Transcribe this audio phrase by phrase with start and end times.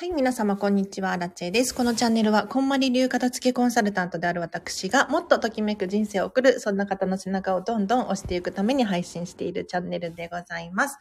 [0.00, 1.16] はい、皆様、こんにちは。
[1.16, 1.74] ラッチェです。
[1.74, 10.98] このチャンネルは、こんまり流片付けコンサルタントである私が、もっとときめく人生を送る、そんな方の背中をどんどん押していくために配信しているチャンネルでございます。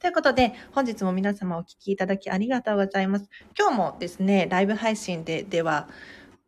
[0.00, 3.30] ということで、本日も皆様お聞きいただきありがとうございます。
[3.56, 5.88] 今日もですね、ライブ配信で、では、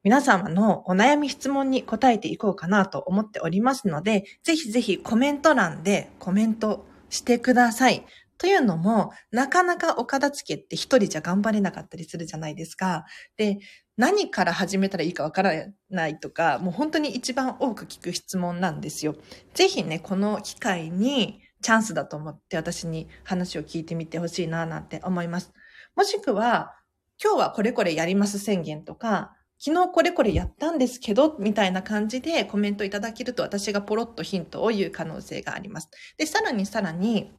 [0.02, 8.04] 皆様のお悩み質問に答えていこうかなと思っておりますので、ぜひぜひコメント欄でコメントしてください。
[8.42, 13.04] というのも、なかなかお片付けって一人じゃ頑張れなかったりするじゃないですか。
[13.36, 13.60] で、
[13.96, 15.52] 何から始めたらいいかわから
[15.90, 19.14] ないとか、もう本当に一番多く聞く質問なんですよ。
[19.54, 25.52] ぜひね、この機会にチャンスだと思って私に話を聞いてみてほしいななんて思います。
[25.94, 26.74] もしくは、
[27.22, 35.88] 今日はこれこれやります宣言とか、昨日これこれやったんですけど、みたいな感じでコメントいただけると私がポロッとヒントを言う可能性があります。
[36.18, 37.30] で、さらにさらに、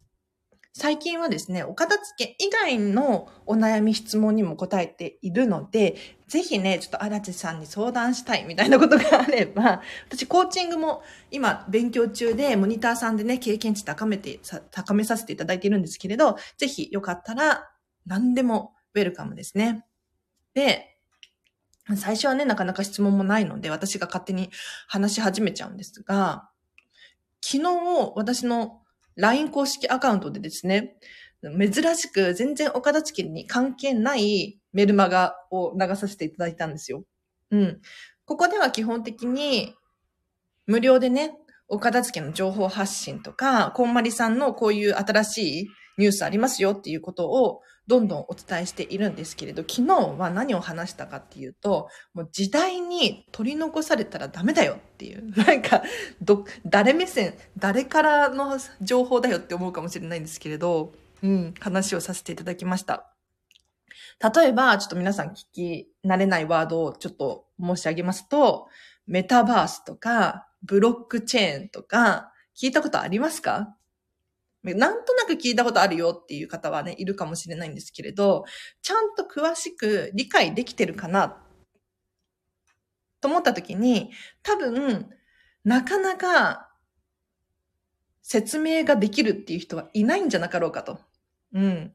[0.76, 14.40] 最近はですね、お片付け以外のお悩み質問にも答えているので、ぜひね、ちょっと荒地さんに相談したいみたいなことがあれば、 私コーチングも今勉強中で、モニターさんでね、経験値高めて、
[14.72, 17.70] 高めさせていただいているんですけれど、ぜひよかったら
[18.08, 19.86] 何でもウェルカムですね。
[20.56, 20.98] で、
[21.98, 24.50] 最初はね、なかなか質問もないので、私が勝手に
[24.88, 26.50] 話し始めちゃうんですが、
[27.42, 28.83] 昨日、私の
[29.16, 30.96] LINE 公式アカウントでですね、
[31.42, 37.04] 珍しく全然岡田地県に関係ないメルマガを流させていただいたんですよ。
[37.52, 37.82] うん。
[38.26, 39.76] ここでは基本的に
[40.66, 55.84] 無料でね、岡田付の情報発信とか、こんまりさんのこういう新しいニュースありますよっていうことをどんどんお伝えしているんですけれど、昨日は何を話したかっていうと、もう時代に取り残されたらダメだよっていう、 なんか、
[56.22, 63.14] ど、誰目線、誰からの情報だよって思うかもしれないんですけれど、うん、話をさせていただきました。
[64.34, 68.68] 例えば、ちょっと皆さん聞き慣れないワードをちょっと申し上げますと、
[69.08, 73.76] メタバースとか、ブロックチェーンとか、聞いたことありますか？
[74.64, 78.46] なんとなく聞いたことあるよっていう方はね、いるかもしれないんですけれど、
[78.82, 81.38] ちゃんと詳しく理解できてるかな？
[83.20, 85.10] と思った時に、多分、
[85.66, 86.70] なかなか
[88.22, 91.00] 説明ができるっていう人はいないんじゃなかろうかと。
[91.54, 91.94] うん。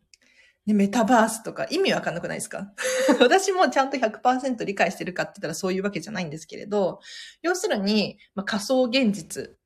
[0.66, 2.72] ね、メタバースとか意味わかんなくないですか？
[3.20, 7.00] 私もちゃんと100%理解してるかって言ったらそういうわけじゃないんですけれど、
[7.42, 9.57] 要するに、まあ、仮想現実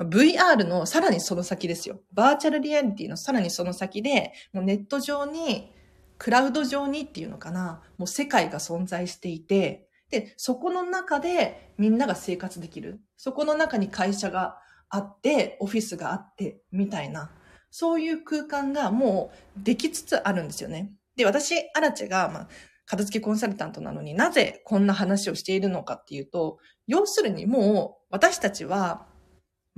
[0.00, 2.00] VR のさらにその先ですよ。
[2.12, 5.72] バーチャルリアリティのさらにその先で、もうネット上に、
[6.18, 13.00] クラウド上にっていうのかな、もう世界が存在していて、で、そこの中でみんなが生活できる。
[13.16, 14.58] そこの中に会社が
[14.88, 17.30] あって、オフィスがあって、みたいな、
[17.70, 20.92] そういう空間がもうできつつあるんですよね。
[21.16, 22.48] で、私、アラチェが、まあ、
[22.86, 29.06] 片付けコンサルタントなのになぜこんな話をしているのかっていうと、要するにもう私たちは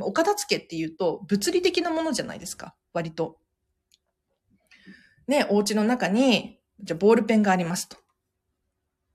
[0.06, 2.74] お片付けっていうと物理的なものじゃないですか。
[2.92, 3.38] 割と。
[5.26, 7.96] ね、お家の中に、じゃボールペンがありますと。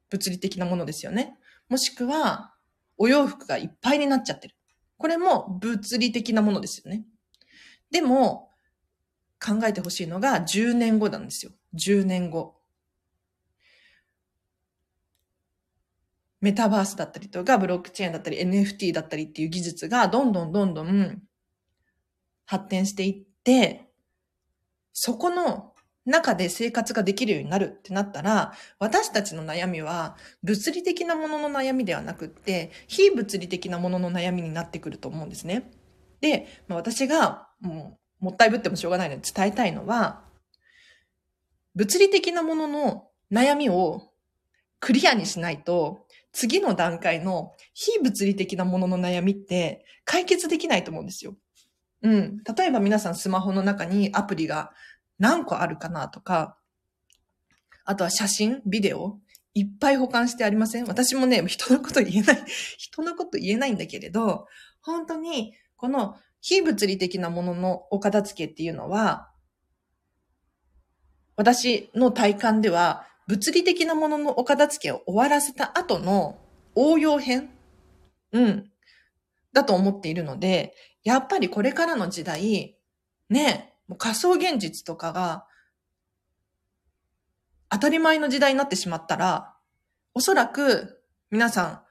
[0.09, 1.37] 物理的なものですよね。
[1.67, 2.53] もしくは、
[2.97, 4.55] お洋服がいっぱいになっちゃってる。
[4.97, 7.05] これも物理的なものですよね。
[7.91, 8.51] でも、
[9.45, 11.51] 考えてほしいのが10年後なんですよ。
[11.75, 12.55] 10年後。
[16.45, 21.23] メタバースだったりとか、ブロックチェーンだったり、NFT だったりっていう技術がどんどんどんどん
[22.45, 23.89] 発展していって、
[24.93, 25.73] そこの
[26.05, 35.71] 中で生活ができるようになるってなったら、私たちの悩みは物理的なものの悩みではなくって、非物理的なものの悩みになってくると思うんですね。
[36.21, 40.21] で、まあ、私がもうもったいぶってもしょうがないので伝えたいのは、
[41.73, 44.11] 物理的なものの悩みを
[44.79, 46.04] クリアにしないと、
[46.35, 51.35] 次の段階の非物理的なものの悩みって解決できないと思うんですよ。
[52.01, 52.37] うん。
[52.57, 54.71] 例えば皆さんスマホの中にアプリが
[55.17, 56.57] 何個あるかなとか、
[57.85, 59.17] あとは写真、ビデオ、
[59.53, 60.85] いっぱい保管してありません？
[60.85, 62.43] 私もね、人のこと言えない、
[62.77, 64.47] 人のこと言えないんだけれど、
[64.81, 69.31] 本当にこの非物理的なもののお片付けっていうのは、
[71.37, 76.39] 私の体感では物理的なもののお片付けを終わらせた後の
[76.75, 77.49] 応用編？
[78.31, 78.71] うん。
[79.53, 80.73] だと思っているので、
[81.03, 82.77] やっぱりこれからの時代、
[83.29, 85.45] ね、もう仮想現実とかが
[87.69, 89.55] 当たり前の時代になってしまったら、
[90.13, 91.01] おそらく
[91.31, 91.81] 皆さん、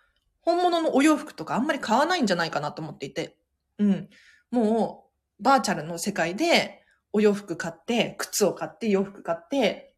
[0.41, 3.37] 本物のお洋服とかあんまり買わないんじゃないかなと思っていて。
[3.79, 4.09] うん。
[4.51, 5.11] も
[5.41, 6.83] う、バーチャルの世界で
[7.13, 9.94] お洋服買って、靴を買って、洋服買って、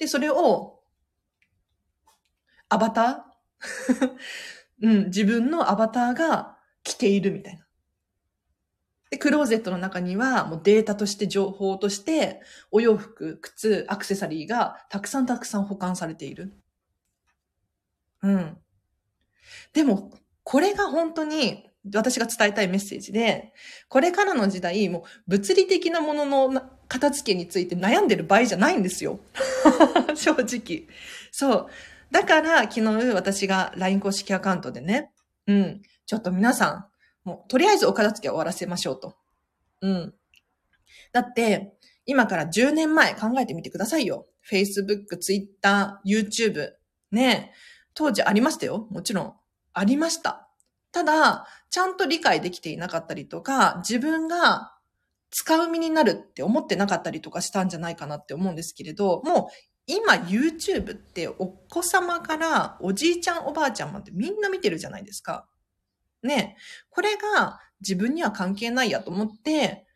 [0.00, 0.80] で、それを、
[2.70, 4.10] アバター
[4.82, 7.66] うん、自分のアバターが着ているみたいな。
[9.10, 16.54] で、クローゼットの中にはもうデータとして情報として、お洋服、靴、アクセサリーがたくさんたくさん保管されている。
[18.22, 18.56] うん。
[19.74, 20.12] でも、
[20.44, 23.52] これが本当に私が伝えたいメッセージで、
[23.88, 29.20] これからの時代、もう物理的なものの片付けについて悩んでる場合じゃないんですよ。
[30.16, 30.88] 正直。
[31.30, 31.66] そう。
[32.10, 32.82] だから昨日
[33.14, 35.12] 私が LINE 公式アカウントでね、
[35.46, 36.86] うん、ちょっと皆さん、
[37.22, 39.14] もう、とりあえずお片付け終わらせましょうと。
[39.82, 40.14] うん。
[41.12, 44.26] だって、今から10年前考えてみてくださいよ。
[44.50, 46.72] Facebook、Twitter、YouTube。
[47.12, 47.52] ね
[47.94, 48.88] 当時ありましたよ。
[48.90, 49.34] もちろん。
[49.74, 50.48] ありました。
[50.90, 54.74] ただ、ちゃんと理解できていなかったりとか、自分が
[55.30, 59.46] 使う身になるって思ってなかったりとかしたんじゃないかなって思うんですけれど、もう
[59.86, 65.46] 今 YouTube ってお子様からおじいちゃんおばあちゃんまでみんな見てるじゃないですか。
[66.22, 66.56] ね、
[66.90, 69.86] これが自分には関係ないやと思って、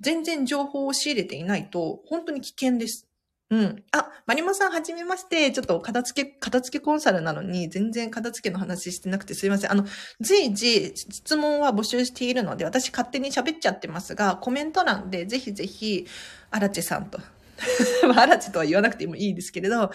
[0.00, 3.08] 全然情報を仕入れていないと、本当に危険です。
[3.54, 3.84] うん。
[3.92, 5.52] あ、マリモさんはじめまして。
[5.52, 9.70] ちょっと片付け、片付けコンサルなのに、全然片付けの話してなくてすいません。
[9.70, 9.84] あの、
[10.20, 16.04] 随時質問は募集しているので、私勝手に喋っちゃってますが、コメント欄でぜひぜひ、
[16.50, 17.20] アラチェさんと、
[18.16, 19.92] アラチとは言わなくてもいいですけれど、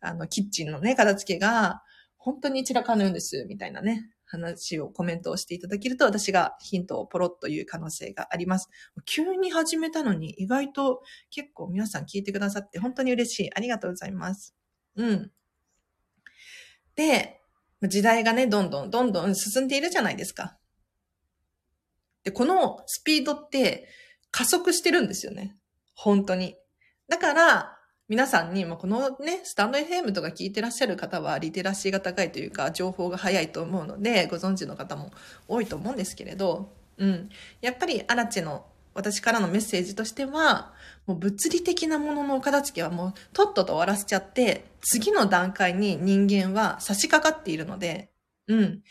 [0.00, 1.82] あの、キッチンのね、片付けが、
[2.16, 4.08] 本当に散らかるんです、みたいなね。
[4.32, 8.70] 話をコメントをしていただけると私がヒントをポロッという可能性があります。
[9.04, 13.54] 急に始めたのに意外と結構皆さん聞いてくださって本当に嬉しい。
[13.54, 14.56] ありがとうございます。
[14.96, 15.30] うん。
[16.94, 17.40] で、
[17.82, 20.56] 時代がね、どんどんどんどん進んでいるじゃないですか。
[22.24, 23.88] で、このスピードって
[24.30, 25.56] 加速してるんですよね。
[25.94, 26.56] 本当に。
[27.08, 27.78] だから、
[28.12, 35.12] 皆さんに、まあ、このね、スタンド FM とか聞いてらっしゃる方は、リテラシーが高いというか、情報が早いと思うので、ご存知の方も
[35.48, 37.30] 多いと思うんですけれど、うん。
[37.62, 40.74] やっぱり、アラチェの私からのメッセージとしては、
[41.06, 48.10] もう物理的なもののお片付けはもうとっとと終わらせちゃって、次の段階に人間は差し掛かっているので、
[48.46, 48.82] うん。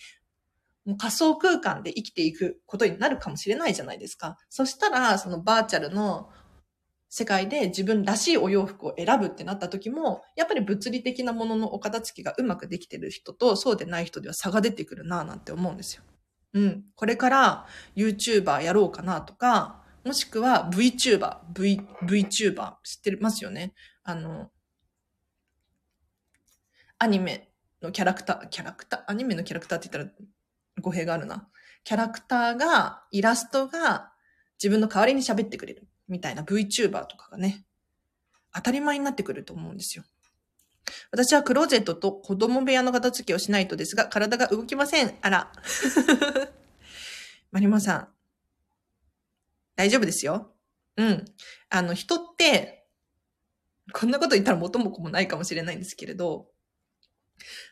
[0.83, 4.39] もう仮想空間で生きていくことになるかもしれないじゃないですか。
[4.49, 6.31] そしたら、そのバーチャルの
[7.13, 16.03] 世界で自分らしいお洋服を選ぶってなった時も、やっぱり物理的なもののお片付けがうまくできてる人とそうでない人では差が出てくるなぁなんて思うんですよ。
[16.53, 16.85] うん。
[16.95, 17.67] これから
[17.97, 23.73] YouTuber やろうかなとか、もしくは VTuber、V、VTuber 知ってますよね？
[24.03, 24.49] あの、
[26.97, 30.17] アニメのキャラクター、キャラクター、アニメのキャラクターって言ったら
[30.79, 31.49] 語弊があるな。
[31.83, 34.13] キャラクターが、イラストが
[34.57, 35.89] 自分の代わりに喋ってくれる。
[36.07, 37.65] みたいな VTuber とかがね、
[38.53, 40.03] 当たり前になってくると思うんですよ。
[41.11, 45.17] 私はクローゼットと子供部屋の片付けをしないとですが、体が動きません。
[45.21, 45.51] あら。
[47.51, 48.07] マリモさん。
[49.75, 50.53] 大丈夫ですよ。
[50.97, 51.25] うん。
[51.69, 52.87] あの、人って、
[53.93, 56.49] こんなこと言ったら元も子もないかもしれないんですけれど、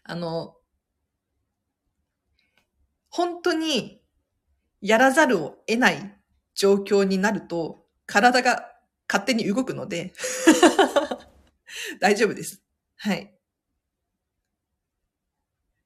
[0.04, 0.56] あの、
[3.10, 4.02] 本当に
[4.82, 6.20] やらざるを得ない
[6.56, 8.72] 状況になると、体が
[9.08, 10.14] 勝手に動くので
[12.02, 12.62] 大丈夫です。
[12.98, 13.34] はい。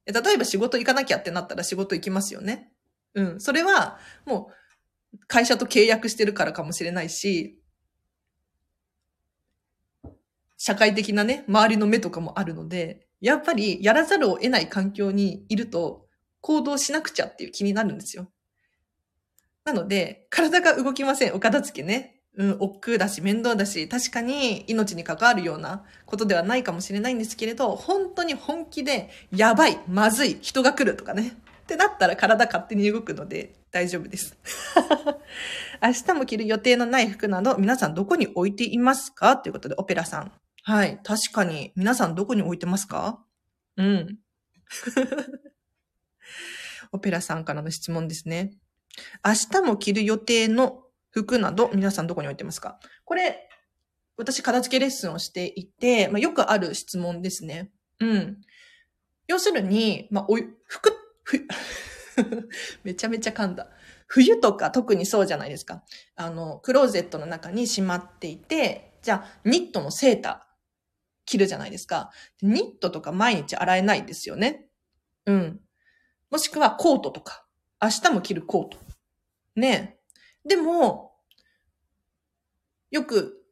[0.05, 2.71] 例えば仕事行かなきゃってなったら仕事行きますよね。
[3.13, 3.39] うん。
[3.39, 4.51] それは、も
[5.13, 7.61] う、会社と契約してるからかもしれないし、
[10.57, 16.07] 社会的なね、周りの目とかもあるので、やっぱりやらざるを得ない環境にいると、
[16.41, 18.29] 行動しなくちゃっていう気になるんですよ。
[19.65, 21.33] なので、体が動きません。
[21.33, 22.19] お片付けね。
[22.35, 31.37] うん、億劫だし、面倒だし、確かに命に関わるようなことではないかもしれないんですけれど、本当に本気で、やばい、まずい、人が来るとかね。
[31.63, 34.37] ってなったら体勝手に動くので大丈夫です。
[35.81, 39.37] 明日も着る予定のない服など、皆さんどこに置いていますか？
[39.37, 40.31] ということで、オペラさん。
[40.63, 40.99] はい。
[41.03, 43.23] 確かに、皆さんどこに置いてますか？
[43.77, 44.19] うん。
[46.91, 48.51] オペラさんからの質問ですね。
[49.25, 52.79] 明日も着る予定の服など、皆さんどこに置いてますか？
[53.05, 53.49] これ、
[54.17, 57.71] 私、片付けレッスンをしていて、まあ、よくある質問ですね。
[57.99, 58.41] うん。
[59.27, 61.47] 要するに、まあ、お服、ふ、
[62.83, 63.69] めちゃめちゃ噛んだ。
[64.07, 65.83] 冬とか特にそうじゃないですか。
[66.15, 70.53] あの、クローゼットの中にしまっていて、じゃあ、ニットのセーター
[71.25, 72.11] 着るじゃないですか。
[72.41, 74.67] ニットとか毎日洗えないですよね。
[75.25, 75.59] うん。
[76.29, 77.47] もしくはコートとか。
[77.83, 78.77] 明日も着るコート。
[79.57, 79.97] ね
[80.45, 81.11] でも、
[82.91, 83.43] よく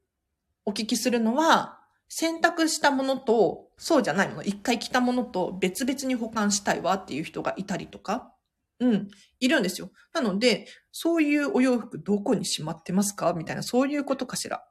[0.63, 8.33] お聞きするのは、洗濯したものと、そうじゃないもの、一回着たものと別々に保管したいわっていう人がいたりとか、
[8.79, 9.07] うん、
[9.41, 9.91] いるんですよ。
[10.13, 14.63] なので、そういうお洋服どこにしまってますかみたいな、そういうことかしら。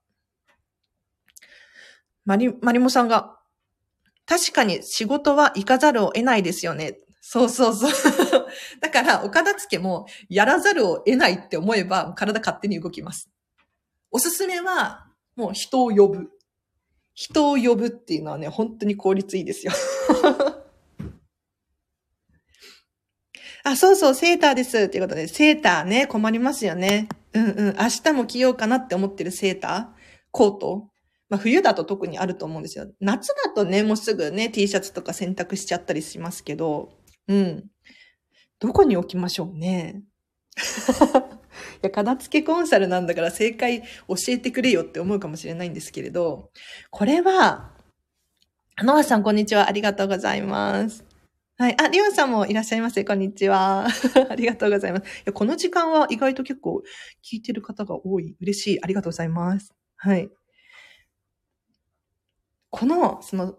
[2.24, 3.38] マリ、マリモさんが、
[4.24, 7.00] 確かに仕事は行かざるを得ないですよね。
[7.32, 7.92] そうそうそう。
[8.82, 13.30] だから、お片付けもやらざるを得ないって思えば、体勝手に動きます。
[14.10, 15.06] おすすめは、
[15.37, 16.28] もう人を呼ぶ。
[17.14, 19.72] 人を呼ぶっていうのはね、本当に効率いいですよ。
[23.62, 24.88] あ、そうそう、セーターです。
[24.88, 27.08] ということで、セーターね、困りますよね。
[27.32, 27.76] うんうん。
[27.78, 29.87] 明日も着ようかなって思ってるセーター
[30.32, 30.90] コート
[31.30, 32.88] まあ、冬だと特にあると思うんですよ。
[32.99, 36.90] 夏だとね、もうすぐね、T シャツとか洗濯しちゃったりしますけど、
[37.30, 37.70] うん。
[38.58, 40.02] どこに置きましょうね。
[41.82, 46.50] いや、片付けコンサルなんだから正解教えてくれよって思うかもしれないんですけれど、
[46.90, 47.70] これは、
[48.82, 49.68] ノアさんこんにちは。
[49.68, 51.04] ありがとうございます。
[51.56, 51.76] はい。
[51.80, 53.04] あ、リオンさんもいらっしゃいませ。
[53.04, 53.87] こんにちは。
[54.28, 55.02] ありがとうございます。
[55.02, 56.82] いやこの時間は意外と結構
[57.22, 58.34] 聞いてる方が多い。
[58.40, 58.82] 嬉しい。
[58.82, 59.72] ありがとうございます。
[59.96, 60.30] はい。
[62.70, 63.56] この、その、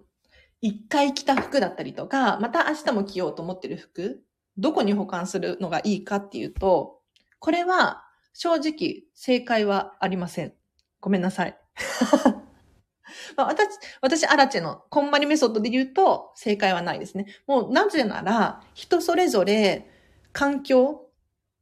[0.61, 4.23] 一回着た服だったりとか、また明日も着ようと思ってる服、
[4.57, 6.99] どこに保管するのがいいかっていうと、
[7.39, 8.03] これは
[8.33, 10.53] 正直正解はありません。
[10.99, 11.57] ごめんなさい。
[13.35, 13.67] まあ、私、
[14.01, 17.25] 私、アラチェのこんまりメソッドで言うと正解はないですね。
[17.47, 19.89] もうなぜなら人それぞれ
[20.31, 21.09] 環境、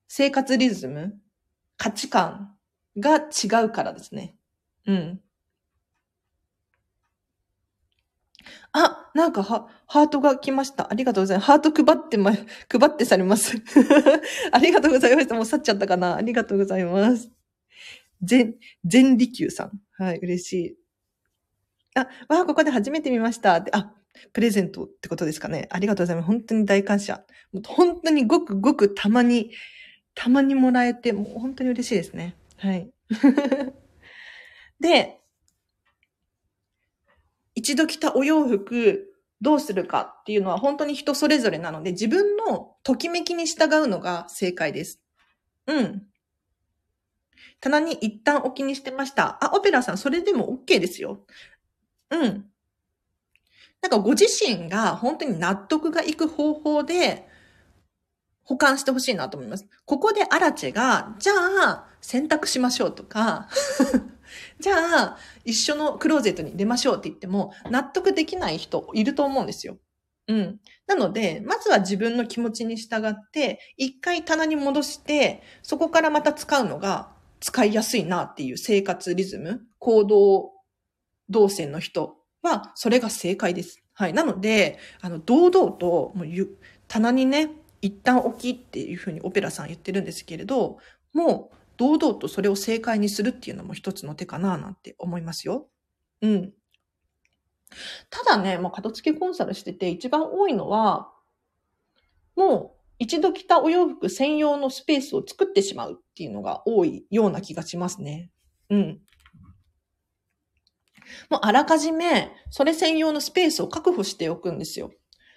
[0.07, 1.17] 生活リズム、
[1.77, 2.55] 価値観
[2.97, 4.35] が違うからですね。
[4.85, 5.21] うん。
[8.71, 10.91] あ、なんかは、ハートが来ました。
[10.91, 11.47] ありがとうございます。
[11.47, 12.31] ハート配ってま、
[12.69, 13.57] 配ってされます。
[14.51, 15.35] ありがとうございました。
[15.35, 16.15] もう去っちゃったかな。
[16.15, 17.31] ありがとうございます。
[18.21, 19.81] 全、全利休さん。
[19.97, 20.77] はい、嬉しい。
[21.95, 23.61] あ、わあ、ここで初めて見ました。
[23.61, 23.93] で、あ、
[24.33, 25.67] プレゼントってことですかね。
[25.71, 26.25] ありがとうございます。
[26.25, 27.23] 本当に大感謝。
[27.51, 29.51] もう本当にごくごくたまに、
[30.15, 32.35] たまにもらえて、もう本当に嬉しいですね。
[32.57, 32.91] はい。
[34.79, 35.18] で、
[37.55, 45.01] 一度着たお洋服、どうするかっていうのは本当に人それぞれなので、自分のときめきに従うのが正解です。
[45.67, 46.03] うん。
[47.61, 49.43] 棚に一旦置きにしてました。
[49.43, 51.25] あ、オペラさん、それでも OK ですよ。
[52.11, 52.45] うん。
[53.81, 57.27] なんかご自身が本当に納得がいく方法で
[58.43, 59.67] 保管してほしいなと思います。
[59.85, 63.47] ここでアラチェが、じゃあ選択しましょうとか
[64.59, 69.77] じゃあ、一緒のクローゼットに出ましょうって言っても、納得できない人いると思うんですよ。
[70.27, 70.59] うん。
[70.85, 80.51] なので、まずは自分の気持ちに従って、一回棚に戻して、そこからまた使うのが使いやすいなっていう生活リズム、行動
[81.29, 83.81] 動線の人は、それが正解です。
[83.93, 84.13] はい。
[84.13, 86.27] なので、あの、堂々と、もう
[86.87, 87.51] 棚にね、
[87.81, 90.77] 一旦置きっていうふうにオペラさん言ってるんですけれど、
[91.13, 95.69] もう堂々とそれを正解にするっていうのも一つの手かななんて思いますよ。
[96.21, 96.53] うん。
[98.09, 101.13] ただね、もう片付けコンサルしてて一番多いのは、
[102.35, 108.29] もう一度着たお洋服専用のスペースを作ってしまうっていうのが多いような気がしますね。
[108.69, 108.99] うん。
[111.29, 114.91] もうあらかじめ、それ専用のスペースを確保しておくんですよ。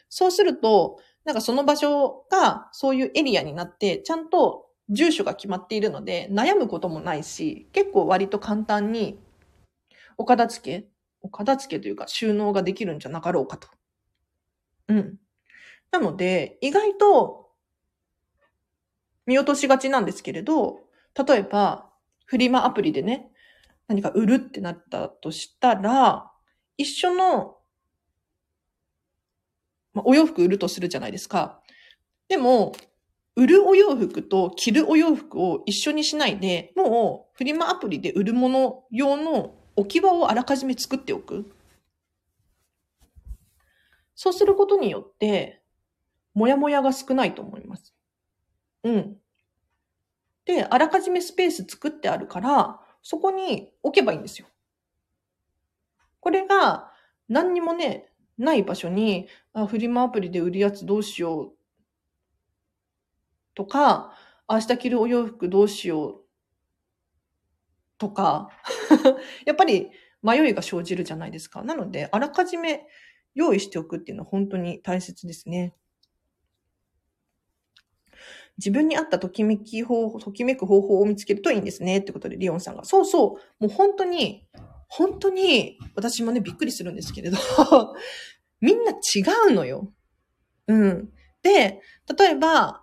[0.08, 9.18] そうすると、なんかその場所がそういうエリアになって、ちゃんと住所が決まっているので、悩むこともないし、結構割と簡単に、
[10.18, 10.88] お片付け、
[11.22, 13.68] お片付けというか収納ができるんじゃなかろうかと。
[14.88, 15.18] うん。
[15.90, 17.50] なので、意外と
[19.26, 20.80] 見落としがちなんですけれど、
[21.26, 21.90] 例えば、
[22.26, 23.30] フリマアプリでね、
[23.88, 26.30] 何か売るってなったとしたら、
[26.76, 27.58] 一緒の、
[29.94, 31.62] まあ、お洋服売るとするじゃないですか。
[32.28, 32.72] でも、
[33.34, 41.50] 売るお洋服と着るお洋服を一緒にしないで、もうフリマアプリで売るもの用の置き場をあらかじめ作っておく。
[44.14, 45.62] そうすることによって、
[46.34, 47.94] もやもやが少ないと思います。
[48.84, 49.16] うん。
[50.44, 54.46] で、あらかじめスペース作ってあるから、そこに置けばいいんですよ。
[56.20, 56.92] これが
[57.28, 61.52] 何にもね、ない場所に、あ、フリマアプリで売るやつどうしよう
[63.54, 64.12] とか、
[64.48, 66.22] 明日着るお洋服どうしよう
[67.98, 68.48] とか、
[69.46, 69.90] やっぱり
[70.22, 71.62] 迷いが生じるじゃないですか。
[71.62, 72.86] なので、あらかじめ
[73.34, 75.74] 用意しておくっていうのは本当に大切ですね。
[78.58, 81.98] 自分に合ったときめき方法、ときめく方法を見つけるといいんですね。
[81.98, 82.84] ってことで、リオンさんが。
[82.84, 83.64] そうそう。
[83.64, 84.46] もう本当に、
[84.88, 87.38] 本当に、私もね、びっくりするんですけれど、
[88.60, 89.92] みんな違うのよ。
[90.68, 91.12] うん。
[91.42, 91.80] で、
[92.18, 92.81] 例えば、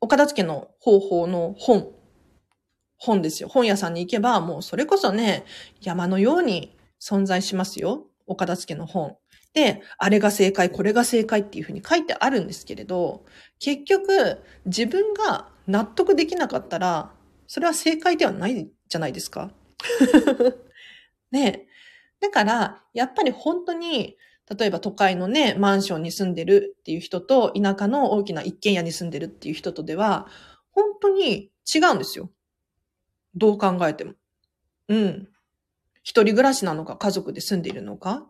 [0.00, 1.92] お片付けの方法の本。
[2.96, 3.48] 本ですよ。
[3.48, 5.44] 本屋さんに行けば、もうそれこそね、
[5.80, 8.06] 山のように存在しますよ。
[8.26, 9.16] お片付けの本。
[9.54, 13.24] で、あれが正解、これが正解っていうふうに書いてあるんですけれど、
[13.58, 17.12] 結局、自分が納得できなかったら、
[17.46, 19.50] それは正解ではないじゃないですか。
[21.30, 21.66] ね
[22.20, 24.16] だから、やっぱり本当に、
[24.56, 30.26] 例えば都会のね、マンションに住んでるっていう人と、田舎の大きな一軒家に住んでるっていう人とでは、
[30.70, 32.30] 本当に違うんですよ。
[33.34, 34.14] どう考えても。
[34.88, 35.28] うん。
[36.02, 38.26] 一人暮らしなのか、家族で住んでいるのか、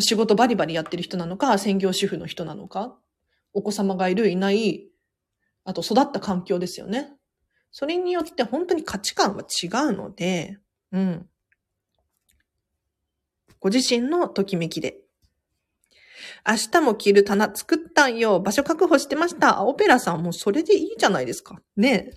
[0.00, 2.98] 仕事バリバリやってる人なのか、専業主婦の人なのか、
[3.52, 4.90] お子様がいる、いない、
[5.64, 7.12] あと育った環境ですよね。
[7.70, 10.58] それによって本当に価値観は違うので、
[10.92, 11.28] うん。
[13.60, 14.98] ご自身のときめきで。
[16.46, 18.40] 明日も着る棚作ったんよ。
[18.40, 19.62] 場所確保してました。
[19.64, 21.60] オペラさんもそれでいいじゃないですか。
[21.76, 22.12] ね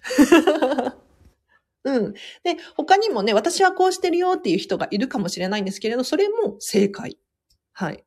[1.83, 2.13] うん。
[2.13, 7.17] で、他にもね、私はこうしてるよっていう人がいるかもしれないんですけれど、それも正解。
[7.74, 8.03] はい。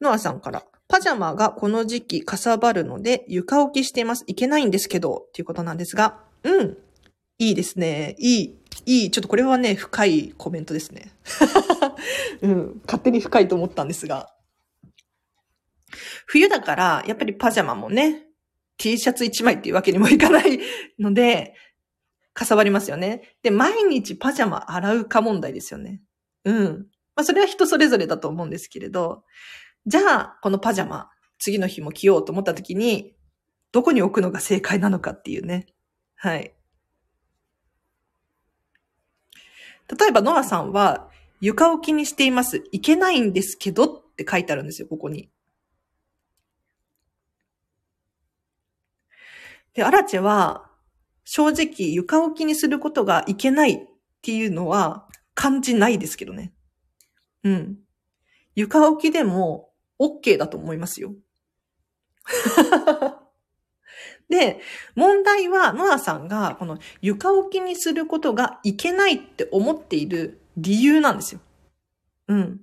[0.00, 4.24] ノアさんから、パジャマがこの時期かさばるので床置きしています。
[4.26, 6.76] いけないんですけど、っていうことなんですが、うん。
[7.38, 8.16] いいですね。
[8.18, 8.59] いい。
[8.86, 9.10] いい。
[9.10, 11.12] ちょっとこれはね、深いコメントですね。
[12.42, 12.80] うん。
[12.84, 14.34] 勝手に深いと思ったんですが。
[16.26, 18.26] 冬だから、やっぱりパジャマもね、
[18.78, 20.60] T シャツ1枚っていうわけにもいかない
[20.98, 21.54] ので、
[22.32, 23.34] かさばりますよね。
[23.42, 26.00] で、毎日パジャマ洗うか問題ですよね。
[26.44, 26.86] うん。
[27.14, 29.24] まあ、それは人それぞれだと思うんですけれど、
[29.86, 33.14] じゃあ、このパジャマ、次の日も着ようと思った時に、
[33.72, 35.66] どこに置くのが正解なのかっていうね。
[36.16, 36.54] はい。
[39.98, 41.08] 例えば、ノアさんは、
[41.40, 42.62] 床置きにしています。
[42.70, 45.30] いけないんですけどって書いてあるんですよ、ここに。
[49.74, 50.70] で、アラチェは、
[51.24, 53.78] 正直床置きにすることがいけないっ
[54.22, 56.52] ていうのは感じないですけどね。
[57.44, 57.78] うん。
[58.56, 61.14] 床置きでも OK だと思いますよ。
[64.30, 64.60] で、
[64.94, 71.40] 問題は、ノアさんが、この床置きにすることがいけないって思っている理由なんですよ。
[72.28, 72.60] うん。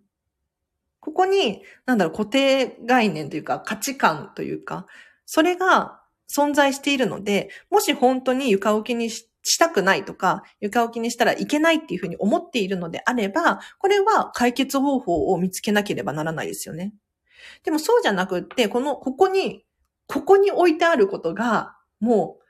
[0.99, 4.87] ここに、なんだろう、固定概念というか、価値観というか、
[5.25, 6.01] それが
[6.31, 16.93] 存在しているので、もし本当に床置きにししたくないとか、床置きにしたらいけないっていうふうに思っているのであれば、これは解決方法を見つけなければならないですよね。
[17.63, 19.63] でもそうじゃなくって、この、ここに、
[20.07, 22.47] ここに置いてあることが、もう、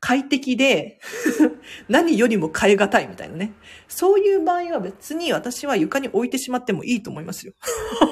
[0.00, 1.00] 快適で
[1.88, 3.52] 何よりも変え難いみたいなね。
[3.88, 7.54] そういう場合は別に私は床に置いてしまってもいいと思いますよ。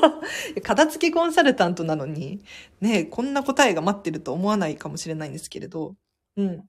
[0.65, 2.43] 片付けコンサルタントなのに、
[2.81, 5.95] ね、こんな答えが待ってると思わないかもしれないんですけれど、
[6.37, 6.65] うん。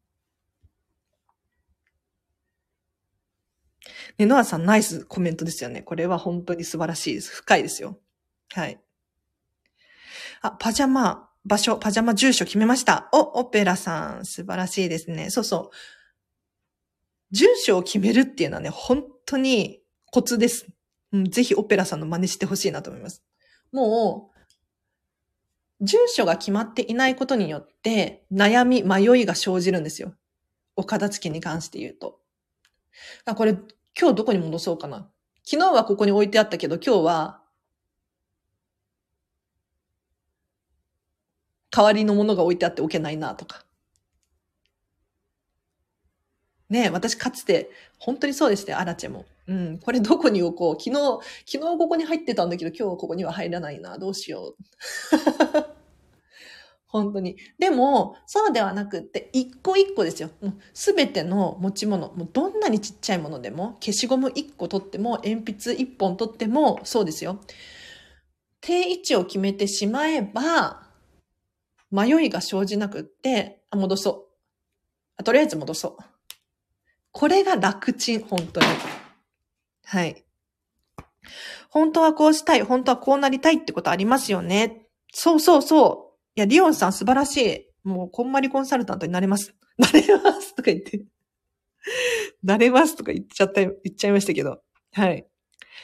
[4.17, 5.81] ね、ノアさんナイスコメントですよね。
[5.81, 7.31] これは本当に素晴らしいです。
[7.31, 7.99] 深いですよ。
[8.53, 8.79] はい。
[10.41, 13.07] あ、パジャマ、場所、パジャマ住所決めました。
[13.13, 15.29] お、オペラさん、素晴らしいですね。
[15.29, 15.75] そうそう。
[17.31, 19.81] 住所を決めるっていうのはね、本当に
[20.11, 20.67] コツです。
[21.13, 23.23] うん、ぜひオペラさんの真似してほしいなと思います。
[23.71, 24.31] も
[25.79, 30.13] う、住所が決まっていないことによって悩み、迷いが生じるんですよ。
[30.75, 32.19] お片付けに関して言うと。
[33.23, 33.53] あ、これ、
[33.97, 35.09] 今日どこに戻そうかな。
[35.45, 37.41] 昨日はここに置いてあったけど、今日は
[41.77, 43.63] 代わりのものが置いてあっておけないなとか。
[46.71, 49.25] ね、私かつて、本当にそうでしたよ、アラチェも。
[49.45, 50.83] うん、これどこに置こう。
[50.83, 53.99] 昨日、昨日ここに入ってたんだけど、今日ここには入らないな。
[53.99, 54.63] どうしよう。
[56.89, 57.37] 本当に。
[57.59, 60.31] でも、そうではなくって、一個一個ですよ。
[60.73, 67.39] すべての持ち物、もうどんなにちっちゃいものでも、消しゴム一個取っても、鉛筆一本取っても、そうですよ。
[68.61, 70.86] 定位置を決めてしまえば、
[71.91, 74.25] 迷いが生じなくって、あ、戻そう。
[75.17, 76.03] あ、とりあえず戻そう。
[77.11, 78.65] これが楽ちん、本当に。
[79.85, 80.25] はい。
[81.69, 84.87] 本当はこうしたい、本当はこうなりたいってことありますよね。
[85.13, 86.17] そうそうそう。
[86.35, 87.67] いや、リオンさん素晴らしい。
[87.83, 89.55] もう、こんまりコンサルタントになれます。
[89.77, 91.05] なれますとか言って。
[92.43, 94.61] なれますとか言っちゃった、言っちゃいましたけど。
[94.91, 95.27] はい。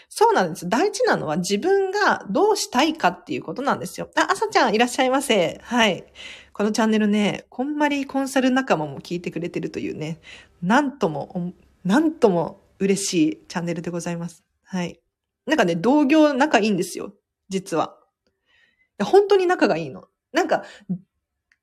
[0.10, 0.70] そうなんです。
[0.70, 4.10] 大事なのは自分がどうしたいかっていうことなんですよ。
[4.16, 5.60] あ、朝ちゃんいらっしゃいませ。
[5.64, 6.06] はい。
[6.54, 10.20] このチャンネルね、こんまりコンサル仲間も聞いてくれてるというね、
[10.62, 11.54] なんとも
[11.84, 14.44] なんとも嬉しいチャンネルでございます。
[14.64, 15.00] はい。
[15.46, 17.14] なんかね、同業仲いいんですよ。
[17.50, 17.98] 実は。
[19.04, 20.06] 本当に仲がいいの。
[20.32, 20.64] なんか、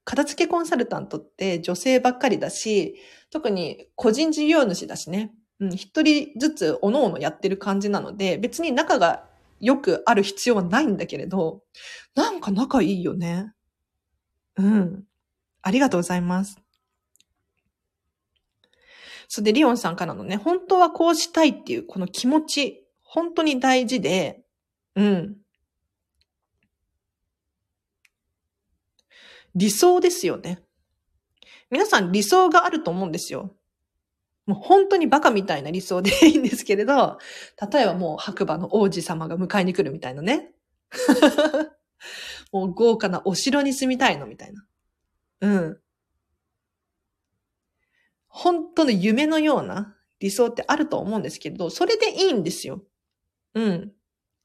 [0.04, 2.96] 片付けコンサルタントって女性ばっかりだし、
[3.30, 5.32] 特に個人事業主だしね。
[5.60, 9.28] うん、一人ずつ各々やってる感じなので、別に仲が
[9.60, 11.62] よくある必要はないんだけれど、
[12.14, 13.52] なんか仲いいよね。
[14.56, 15.04] うん。
[15.62, 16.58] ありがとうございます。
[19.28, 24.42] それで、リオンさんからのね、本当はこうしたいっていうこの気持ち、本当に大事で、
[24.96, 25.36] うん。
[29.54, 30.62] 理想ですよね。
[31.70, 33.54] 皆さん理想があると思うんですよ。
[34.50, 37.18] もう本当にバカみたいな理想でいいんですけれど、
[37.72, 40.50] 例えばもう白馬の王子様が迎えに来るみたいなね。
[42.50, 44.66] もう豪華なお城に住みたいのみたいな。
[45.42, 45.80] うん。
[48.26, 52.82] 本当の夢のような理想ってあると思うんですけれど、それでいいんですよ。
[53.54, 53.92] うん。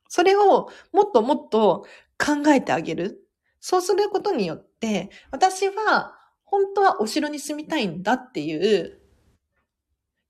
[0.07, 1.87] それをもっともっと
[2.23, 3.27] 考えてあげる。
[3.59, 9.01] そうすることによって、私は本当はお城に住みたいんだっていう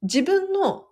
[0.05, 0.85] 自分の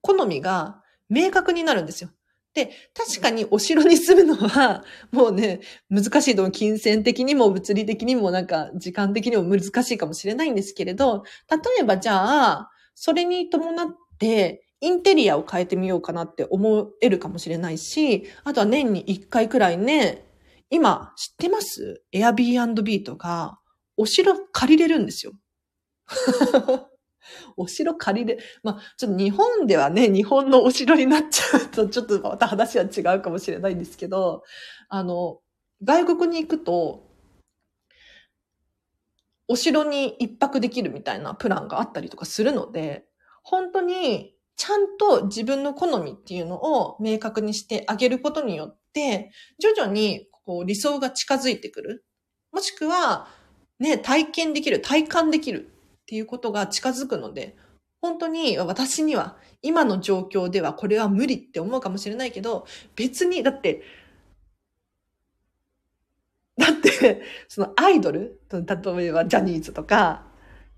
[0.00, 2.10] 好みが明確になるんですよ。
[2.54, 6.52] で、確かにお城に住むのは、 もうね、難しいと思う。
[6.52, 20.26] 金銭的にも物理的にもなんか時間的にも難しいかもしれないんですけれど、例えばじゃあ、それに伴ってインテリアを変えてみようかなって思えるかもしれないし、あとは年に1回くらいね、
[20.68, 23.60] 今知ってます ?Airbnb とか、
[23.96, 25.32] お城借りれるんですよ。
[27.56, 34.42] お城借りれ、まあ、ちょっと日本ではね、日本のお城になっちゃうと、 ちょっとまた話は違うかもしれないんですけど、
[34.88, 35.40] あの、
[35.82, 37.10] 外国に行くと、
[39.48, 43.04] お城に一泊できるみたいなプランがあったりとかするので、
[43.42, 52.04] 本当にちゃんと自分の好みっていうのを明確にしてあげることによって、徐々にこう理想が近づいてくる。
[52.52, 53.28] もしくは、
[53.78, 55.71] ね、体験できる、体感できる
[56.12, 57.56] っていうことが近づくので、
[58.02, 63.82] 本当に私には今の状況ではこれは無理って思うかもしれないけど、別に、だって、
[66.58, 68.58] だって、そのアイドル、例
[69.06, 70.26] えばジャニーズとか、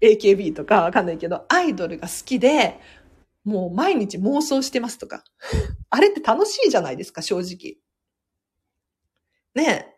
[0.01, 2.79] AKB とかわかんないけど、アイドルが好きで、
[3.45, 5.25] もう毎日妄想してますとか。
[5.91, 7.79] あれって楽しいじゃないですか、正直。
[9.57, 9.94] ねえ。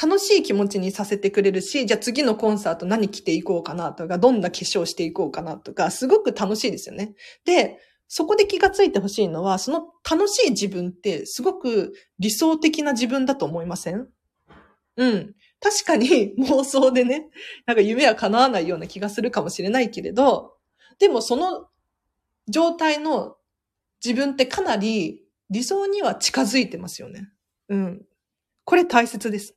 [0.00, 7.14] 楽しい気持ちにさせてくれるし、じゃあ次のコンサート何着ていこうかなとか、どんな化粧していこうかなとか、すごく楽しいですよね。
[7.44, 7.78] で、
[8.08, 14.08] そこで気がついてほしいのは、その楽しい自分ってすごく理想的な自分だと思いません？
[14.96, 15.34] うん。
[15.60, 17.28] 確かに 妄想でね、
[17.64, 20.54] なんか夢は叶わないような気がするかもしれないけれど、
[20.98, 21.68] でもその
[22.48, 23.36] 状態の
[24.04, 27.30] 自分ってかなり理想には近づいてますよね。
[27.70, 28.06] うん。
[28.64, 29.54] これ大切です。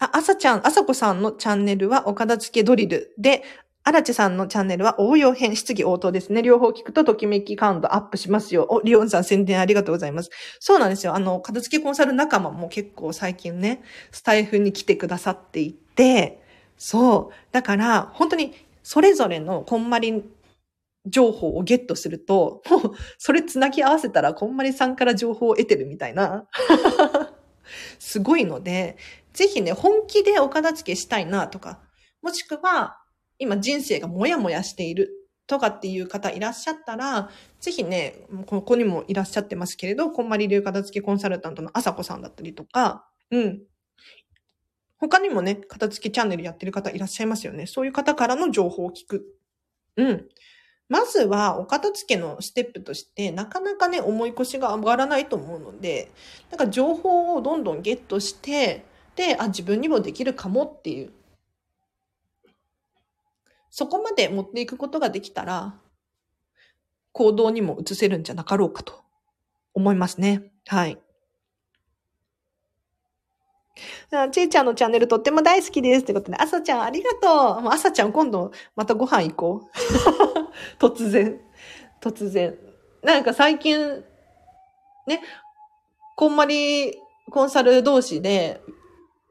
[0.00, 3.42] あ、あさちゃん、あさこさんのチャンネルはお片付けドリルで、
[3.82, 6.42] あらちさんのチャンネルは応用編、質疑応答ですね。
[6.42, 8.66] 両方聞くとときめきカウントアップしますよ。
[8.70, 10.30] お、リオンさん宣伝ありがとうございます。
[10.58, 11.14] そうなんですよ。
[11.14, 16.40] あの、片付けコンサル仲間も結構最近ね、スタイフに来てくださっていて、
[16.78, 17.34] そう。
[17.52, 20.24] だから、本当にそれぞれのこんまり
[21.06, 22.80] 情報をゲットすると、もう、
[23.18, 26.46] それつなぎ合わせたら、こんまりさんから情報を得てるみたいな。
[27.98, 28.96] すごいので、
[29.32, 31.80] ぜひね、本気でお片付けしたいなとか、
[32.22, 32.98] もしくは、
[33.38, 35.10] 今人生がもやもやしている
[35.46, 37.30] とかっていう方いらっしゃったら、
[37.60, 43.62] ぜひね、ここにもいらっしゃってますけれど、こんまり流片付けコンサルタントのあさこさんだったりとか、うん。
[44.98, 47.66] 他にもね、片付けチャンネルやってる方いらっしゃいますよね。
[47.66, 49.34] そういう方からの情報を聞く。
[49.96, 50.28] うん。
[50.90, 56.10] まずは、お片付けのステップとして、なかなかね、重い腰が上がらないと思うので、
[56.50, 58.84] なんか情報をどんどんゲットして、
[59.16, 61.12] で、あ、自分にもできるかもっていう。
[63.70, 65.74] そこまで持っていくことができたら、
[67.12, 69.04] 行動にも移せるんじゃなかろうかと
[69.74, 70.52] 思いますね。
[70.66, 70.98] はい。
[74.32, 76.02] ちいちゃんのチャンネルとっても大好きです。
[76.02, 77.62] ってことで、あさちゃんありがとう。
[77.62, 80.78] もうあさちゃん今度またご飯行こう。
[80.84, 81.40] 突然。
[82.00, 82.58] 突然。
[83.02, 84.04] なんか最近、
[85.06, 85.22] ね、
[86.16, 86.92] こんまり
[87.30, 88.60] コンサル同士で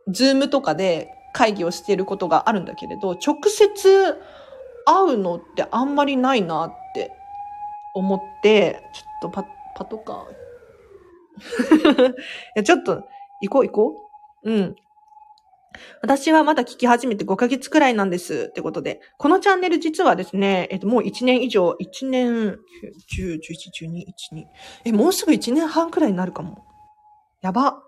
[0.08, 4.18] ズームとかで会議をしていることがあるんだけれど、直接
[4.86, 7.12] 会うのってあんまりないなって
[7.94, 12.10] 思って、ちょっとパ、パトカー。
[12.12, 12.15] い
[12.56, 13.04] や、ちょっと、
[13.42, 14.09] 行こう行こう。
[14.43, 14.75] うん。
[16.02, 19.02] 私はまだ聞き始めて5ヶ月くらいなんですってことで。
[19.17, 22.58] このチャンネル実はですね、えっと、もう1年以上、1年、
[23.15, 23.39] 10、11、
[23.88, 24.45] 12、1、2。
[24.86, 26.65] え、もうすぐ1年半くらいになるかも。
[27.41, 27.84] やば。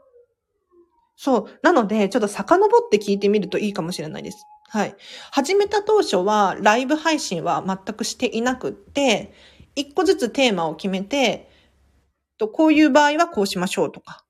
[1.15, 1.59] そう。
[1.63, 4.45] なので、ちょっと遡って聞いてみるといいかもしれないです。
[4.69, 4.95] はい。
[5.31, 9.33] 始めた当初は、ライブ配信は全くしていなくって、
[9.75, 11.49] 一個ずつテーマを決めて、
[12.37, 14.23] とこういう場合はこうしましょうとか。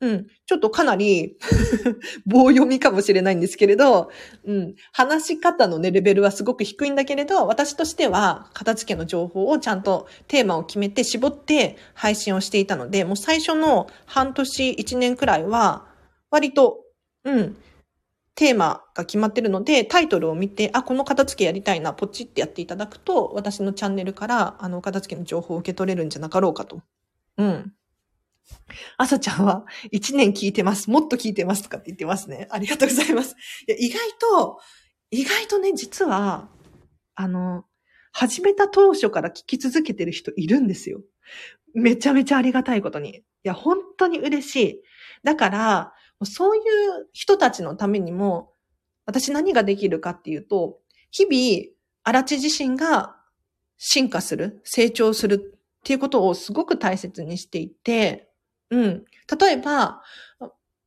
[0.00, 0.26] うん。
[0.46, 1.36] ちょっとかなり
[2.26, 4.10] 棒読みかもしれないんですけれど、
[4.44, 4.74] うん。
[4.92, 15.86] 話し方のね、レベルはすごく低いんだけれど、私としては、片付けの情報をちゃんとテーマを決めて絞って配信をしていたので、もう最初の半年、1年くらいは、
[16.30, 16.84] 割と、
[17.24, 17.56] うん。
[18.34, 26.82] テーマが決まってるので、タイトルを見て、あ、この片付けやりたいな、ポチってやっていただくと、私のチャンネルから、あの、片付けの情報を受け取れるんじゃなかろうかと。
[27.38, 27.72] うん。
[28.96, 30.90] 朝ちゃんは1年聞いてます。
[30.90, 32.48] もっと聞いてますとかって言ってますね。
[32.50, 33.36] ありがとうございます。
[33.66, 34.58] いや意外と、
[35.10, 36.48] 意外とね、実は、
[37.14, 37.64] あの、
[38.12, 41.00] 始めた当初から聞き続けてる人いるんですよ。
[41.74, 43.16] めちゃめちゃありがたいことに。
[43.16, 44.82] いや、本当に嬉しい。
[45.24, 45.92] だから、
[46.24, 46.62] そういう
[47.12, 48.52] 人たちのためにも、
[49.06, 50.78] 私何ができるかっていうと、
[51.10, 53.16] 日々、荒地自身が
[53.76, 58.23] 進化する、成長するっていうことをすごく大切にしていて、
[58.70, 59.04] うん。
[59.40, 60.02] 例えば、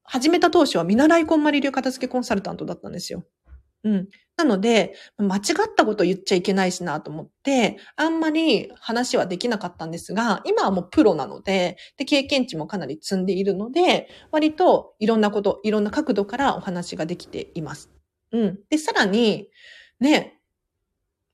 [0.03, 3.25] 始めた当初は見習いこんまり流片付けコンサルタントだったんですよ。
[3.83, 4.07] うん。
[4.37, 5.43] なので、間違っ
[5.75, 17.91] たこと言っちゃいけないしなと思って、あんまり話はできなかったんですが、今はもうプロなので、で、経験値もかなり積んでいるので、割といろんなこと、いろんな角度からお話ができています。
[18.31, 18.59] うん。
[18.69, 19.49] で、さらに、
[19.99, 20.39] ね、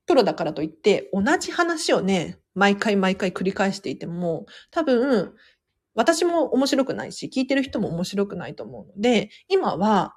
[0.06, 5.34] プロだからといって、同じ話をね、毎回毎回繰り返していても、多分、
[5.94, 10.14] 私も面白くないし、聞いてる人も面白くないと思うので、今は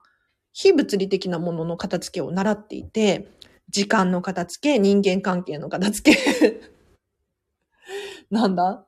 [0.53, 3.29] 非物理的なものの片付けを習っていて、
[3.69, 6.61] 時間の片付け、人間関係の片付け
[8.31, 8.85] なんだ？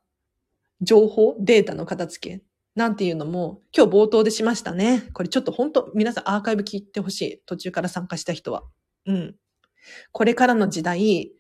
[0.82, 1.36] 情報？
[1.40, 2.44] データの片付け
[2.76, 5.04] なんていうのも今日冒頭でしましたね。
[5.14, 7.42] これちょっと本当皆さんアーカイブ聞いてほしい。
[7.46, 8.64] 途中から参加した人は。
[9.06, 9.36] うん。
[10.12, 11.32] これからの時代、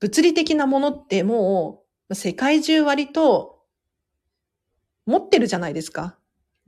[0.00, 3.53] 物理的なものってもう世界中割と
[5.06, 6.16] 持ってるじゃないですか。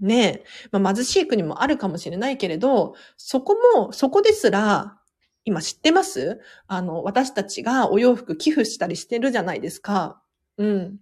[0.00, 0.44] ねえ。
[0.70, 4.98] まあ、貧しい国もあるかもしれないけれど、そこも、そこですら、
[5.44, 6.40] 今知ってます？
[6.66, 10.20] あの、私たちがお洋服寄付したりしてるじゃないですか。
[10.58, 10.98] うん。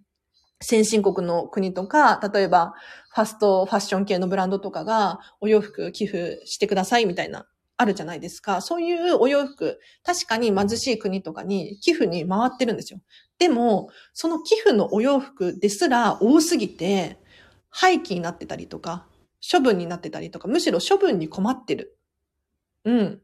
[0.61, 2.75] 先進国の国とか、例えば、
[3.12, 8.61] ファストファッション系のブランドとかが、お洋服寄付してくださいみたいな、あるじゃないですか。
[8.61, 13.01] そういうお洋服、確かに貧しい国とかに寄付に回ってるんですよ。
[13.38, 17.18] でも、その寄付のお洋服ですら多すぎて、
[17.77, 19.05] 廃棄になってたりとか、
[19.53, 21.99] 処分になってたりとか、むしろ処分に困ってる。
[22.85, 23.07] うん。
[23.15, 23.19] っ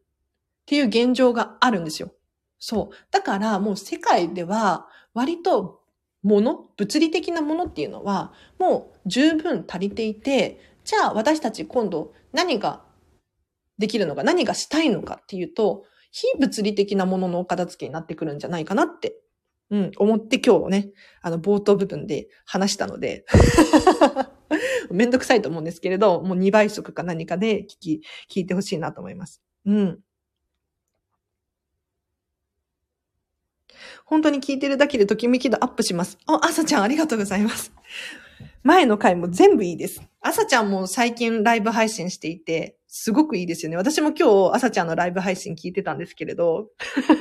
[0.66, 2.10] ていう現状があるんですよ。
[2.58, 2.94] そう。
[3.12, 5.82] だからもう世界では割と
[6.24, 12.82] 物、物理的なものっていうのはもう十分足りていて、じゃあ私たち今度何が
[13.78, 19.20] できるのか、何がしたいのかっていうと、非物理的なもののお片付けになってくるんじゃないかなって
[19.70, 20.90] うん、思って今日ね、
[21.22, 23.24] あの、冒頭部分で話したので
[24.90, 29.42] めんどくさいと思うんですけれど、もう2倍速か何かで聞き、聞いてほしいなと思います。
[29.66, 30.00] うん。
[34.04, 36.18] 本当に聞いてるだけでときめき度アップします。
[36.26, 37.72] あ、朝ちゃんありがとうございます。
[38.62, 40.02] 前の回も全部いいです。
[40.20, 43.76] 朝ちゃんも最近ライブ配信していて、すごくいいですよね。
[43.76, 46.68] 私も今日、朝ちゃんのライブ配信聞いてたんですけれど、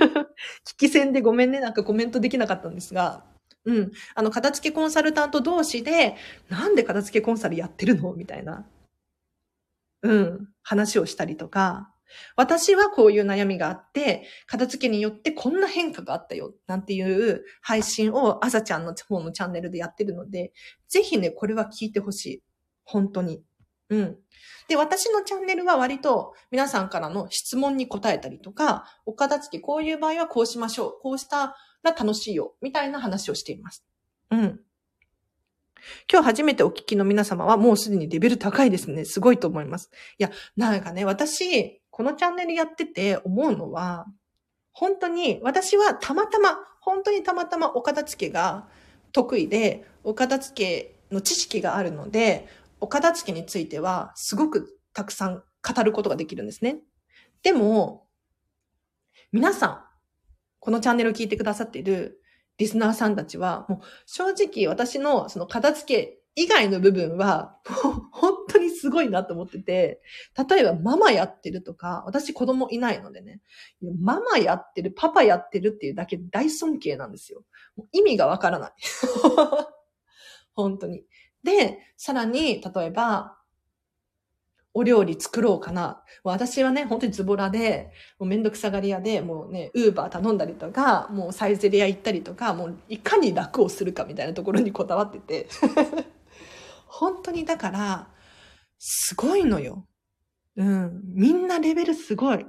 [0.67, 3.23] 聞き戦でごめんね、なんかコメントできなかったんですが、
[3.65, 3.91] うん。
[4.15, 6.15] あの、片付けコンサルタント同士で、
[6.49, 8.13] なんで片付けコンサルやってるの？
[8.13, 8.65] みたいな、
[10.01, 11.91] うん、話をしたりとか、
[12.35, 20.51] 私はこういう悩みがあって、片付けによってこんな変化があったよ、なんていう配信を朝ちゃんの方のチャンネルでやってるので、
[20.87, 22.43] ぜひね、これは聞いてほしい。
[22.83, 23.43] 本当に。
[23.89, 24.17] うん。
[24.67, 30.99] で、私のチャンネルは割と皆さんからの質問に答えたりとか、お片付けこういう場合はこうしましょう。
[31.01, 32.55] こうしたら楽しいよ。
[32.61, 33.85] みたいな話をしています。
[34.31, 34.59] うん。
[36.11, 39.05] 今日初めてお聞きの皆様はもうすでにレベル高いですね。
[39.05, 39.89] すごいと思います。
[40.17, 44.05] いや、なんかね、私、このチャンネルやってて思うのは、
[44.71, 48.67] 本当に私はたまたま、本当にたまたまお片付けが
[49.11, 52.47] 得意で、お片付けの知識があるので、
[52.79, 56.79] お片付けについてはすごくたくさん語ることができるんですね。
[57.43, 58.07] でも、
[59.31, 59.88] 皆さん、
[60.59, 62.21] このチャンネルを聞いてくださっている
[62.57, 70.01] リスナーさんたちは、もう正直私のその片付け以外の部分は、もう本当にすごいなと思ってて、
[70.49, 73.41] 例えばママやってるとか、私子供いないのでね、
[74.01, 77.43] ママやってる、パパやってるっていうだけ大尊敬なんですよ。
[77.75, 78.71] もう意味がわからない。
[80.53, 81.05] 本当に。
[81.43, 83.38] で、さらに、例えば、
[84.79, 86.01] お料理作ろうかな。
[86.23, 95.47] 私はね、本当にズボラで、もうめんどくさがり屋で、もうね、ウーバー頼んだりとか、もうサイゼリア行ったりとか、もういかに楽をするかみたいなところにこだわってて。
[96.87, 98.07] 本当にだから、
[98.77, 99.85] すごいのよ。
[100.55, 101.01] うん。
[101.13, 102.45] みんなレベルすごい。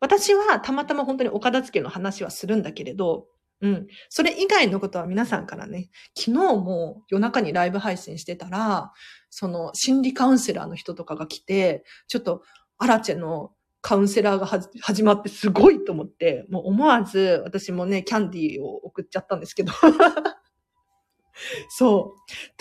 [0.00, 3.26] 私はたまたま本当にお片付けの話はするんだけれど、
[3.62, 3.86] うん。
[4.08, 8.92] それ以外のことは皆さんからね、昨日も夜中にライブ配信してたら、
[9.30, 12.42] その心理カウンセラーの人とかが来て、ちょっと
[12.78, 14.46] アラチェのカウンセラーが
[14.80, 19.72] 始まってすごいと思って、もう思わず私もね、キャンディーを送っちゃったんですけど。
[21.70, 22.16] そ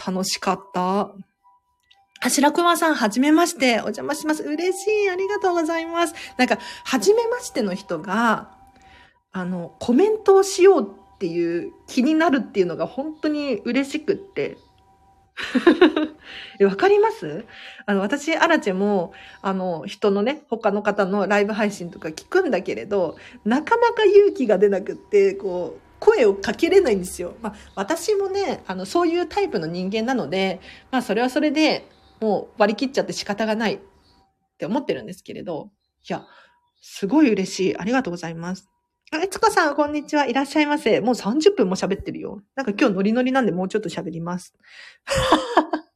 [0.07, 0.11] う。
[0.11, 1.13] 楽しかった。
[2.23, 3.73] あしらくまさん、はじめまして。
[3.73, 4.43] お邪魔します。
[4.43, 5.09] 嬉しい。
[5.09, 6.13] ありがとうございます。
[6.37, 8.60] なんか、はじめましての人が、
[9.31, 14.57] あの、コメントをしようっていう気になるっていうのが本当に嬉しくって。
[16.63, 17.45] わかります？
[17.85, 23.15] あの、私、アラチェも、あの、人のね、他の方のライブ配信とか聞くんだけれど、
[23.45, 27.35] なかなか勇気が出なくって、こう、声をかけれないんですよ。
[27.41, 30.59] まあ、私もね、あの、そういうタイプの人間なので、
[30.91, 31.87] まあ、それはそれで
[32.19, 33.79] もう割り切っちゃって仕方がないっ
[34.57, 35.69] て思ってるんですけれど、
[36.09, 36.25] いや、
[36.81, 37.77] すごい嬉しい。
[37.77, 38.70] ありがとうございます。
[39.13, 40.25] あ、えつこさん、こんにちは。
[40.25, 41.01] いらっしゃいませ。
[41.01, 42.41] もう30分も喋ってるよ。
[42.55, 44.53] なんか今日ノリノリなんでもうちょっと喋ります。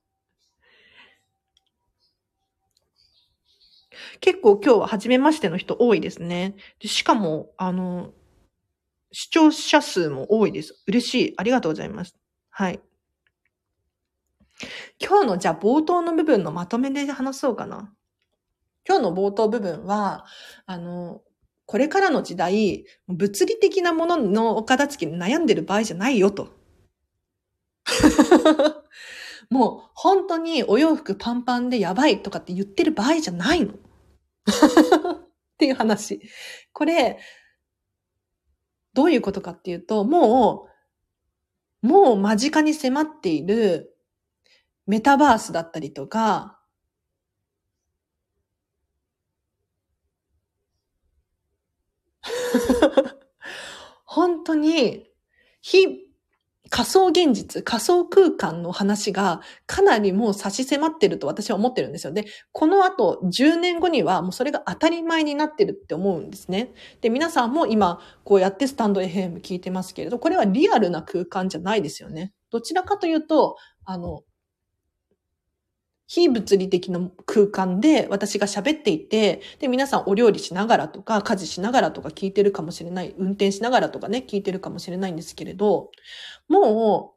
[4.19, 6.55] 結構今日は初めましての人多いですね。
[6.79, 8.13] でしかも、あの、
[9.13, 10.83] 視聴者数も多いです。
[10.85, 11.33] 嬉しい。
[11.37, 12.17] ありがとうございます。
[12.49, 12.81] はい。
[14.99, 17.93] 今日のじゃあ冒頭の部分のまとめで話そうかな。
[18.85, 20.25] 今日の冒頭部分は、
[20.65, 21.21] あの、
[21.65, 26.49] これからの時代、物理的なもののお片付けに悩んでる場合じゃないよと。
[29.49, 33.73] もう本当にお洋服パンパンでやばいとかって言ってる場合じゃないの。
[33.75, 36.21] っていう話。
[36.73, 37.19] これ、
[38.93, 40.67] どういうことかっていうと、も
[41.81, 43.95] う、もう間近に迫っている
[44.87, 46.54] メタバースだったりとか、
[54.05, 55.07] 本当に、
[55.61, 56.05] 非
[56.69, 62.13] 仮想現実、仮想空間の話がかなりもう差し迫ってると私は思ってるんですよ。
[62.13, 66.73] で、この後10年後にはもうそれが当たり前になってるって思うんですね。
[67.01, 72.33] で、皆さんも今こうやってスタンド FM 聞いてますけれど、これはリアルな空間じゃないですよね。
[72.49, 74.23] どちらかというと、あの、
[76.07, 85.91] 非物理的な空間で私が喋っていて、で、皆さんお料理しながらとか、家事しながらとか聞いてるかもしれない、運転しながらとかね、聞いてるかもしれないんですけれど、
[86.47, 87.15] もう、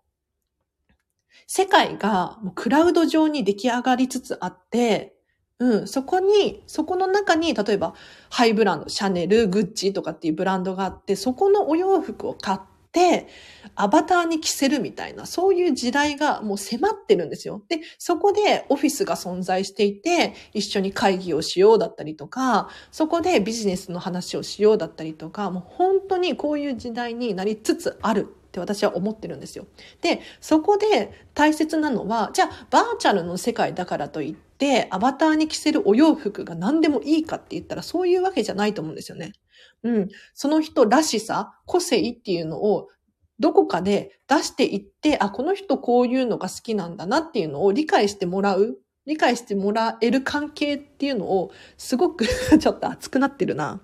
[1.47, 5.15] 世界がクラウド上に出来上がりつつあって、
[5.59, 7.95] うん、そこに、そこの中に、例えば、
[8.31, 12.78] ハイブランド、シャネル、グッチとかっていうブランドがあって、そこのお洋服を買って、
[13.75, 17.63] アバターに着せるみたいな、そういう時代がもう迫ってるんですよ。
[17.69, 29.67] で、そこでオフィスが存在していて、一緒に会議をしようだったりとか、そこでビジネスの話をしようだったりとか、もう本当にこういう時代になりつつあるって私は思ってるんですよ。
[30.01, 39.33] で、そこで大切なのは、じゃあバーチャルの世界だからといって、アバターに着せるお洋服が何でもいいかって言ったらそういうわけじゃないと思うんですよね。
[39.83, 40.09] うん。
[40.35, 42.89] その人らしさ、個性っていうのを
[43.39, 48.79] どこかで出していって、あ、この人こういうのが好きなんだなっていうのを理解してもらう。
[49.07, 52.27] 理解してもらえる関係っていうのを、すごく
[52.61, 53.81] ちょっと熱くなってるな。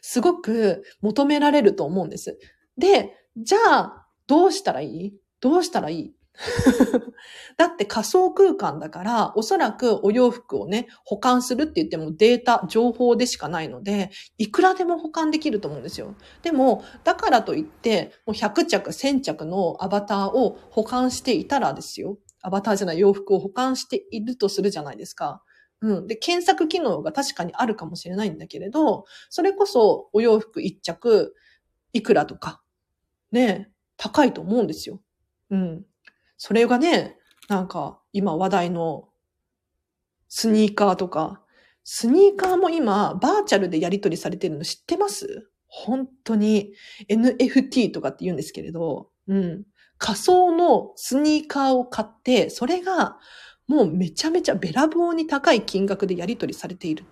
[0.00, 2.38] すごく求められると思うんです。
[2.76, 5.14] で、じゃあ、どうしたらいい？
[5.40, 6.14] どうしたらいい？
[7.56, 16.14] だって仮想空間だから、おそらくお洋服をね、保管するって言ってもデータ、情報でしかないので、いくらでも保管できると思うんですよ。
[16.42, 22.18] でも、だからといって、もう100着、1000着のアバターを保管していたらですよ。
[22.40, 25.42] アバターじゃない洋服を保管しているとするじゃないですか。
[25.80, 26.06] うん。
[26.06, 31.34] で、検索機能が確かにあるかもしれないんだけれど、それこそお洋服1着、
[31.92, 32.62] いくらとか、
[33.32, 35.00] ね、高いと思うんですよ。
[35.50, 35.84] うん。
[36.44, 39.08] それがね、なんか今話題の
[40.28, 41.40] スニーカーとか、
[41.84, 45.48] スニーカーも今バーチャルでやり取りされてるの知ってます？
[45.68, 46.72] 本当に
[47.08, 49.62] NFT とかって言うんですけれど、うん。
[49.98, 53.18] 仮想のスニーカーを買って、それが
[53.68, 57.04] もうめちゃめちゃべらぼうに高い金額でやり取りされている。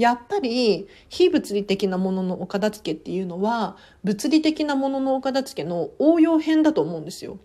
[0.00, 7.38] やっぱり非物理的なもののお片付けっていうのは物理的なもののお片付けの応用編だと思うんですよ。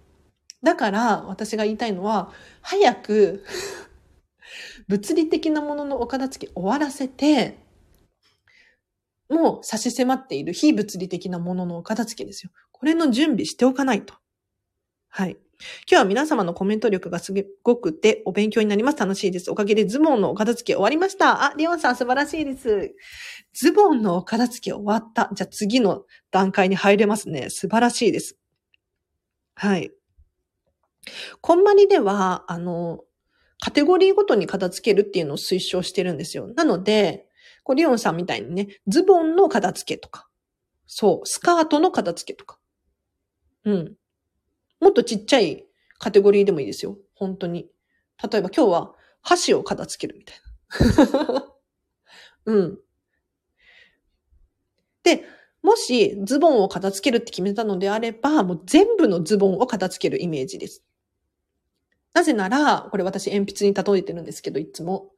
[0.64, 2.32] だから私が言いたいのは
[2.62, 3.44] 早く
[4.88, 7.58] 物理的なもののお片付け終わらせて
[9.28, 12.52] もう差し迫っている非物理的なもののお片付けですよ。
[12.72, 14.14] これの準備しておかないと。
[15.10, 15.36] はい。
[15.90, 17.34] 今日は皆様のコメント力がす
[17.64, 18.98] ごくてお勉強になります。
[18.98, 19.52] 楽しいです。
[19.52, 21.44] おかげでズボンのお片付け終わりました。
[21.44, 22.94] あ、リオンさん素晴らしいです。
[23.54, 25.30] ズボンのお片付け終わった。
[25.34, 27.50] じゃあ次の段階に入れますね。
[27.50, 28.38] 素晴らしいです。
[29.56, 29.92] はい。
[31.42, 33.02] こんまりでは、あの、
[33.60, 36.48] カテゴリーごとに片付けるっていうのを推奨してるんですよ。
[36.56, 37.28] なので、
[37.64, 40.28] こうリオンさんみたいにね、ズボンの片付けとか、
[40.88, 42.60] そう、スカートの片付けとか。
[43.64, 43.96] うん。
[44.80, 45.66] もっとちっちゃい
[45.98, 46.98] カテゴリーでもいいですよ。
[47.16, 47.70] 本当に。
[48.32, 50.38] 例えば今日は箸を片付けるみたい
[51.28, 51.46] な。
[52.46, 52.80] うん。
[55.04, 55.24] で、
[55.62, 60.84] もしズボンを片付けるって決めたのであれば、もう全部のズボンを片付けるイメージです。
[62.14, 65.12] なぜなら、これ私鉛筆に例えてるんですけど、いつも。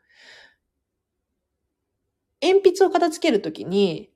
[2.42, 4.10] 鉛筆を片付けるときに、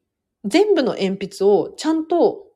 [0.45, 2.51] 全部の鉛筆をちゃんと